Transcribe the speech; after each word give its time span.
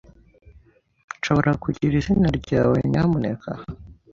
Nshobora 1.17 1.51
kugira 1.63 1.93
izina 2.01 2.29
ryawe, 2.39 2.77
nyamuneka? 2.91 3.49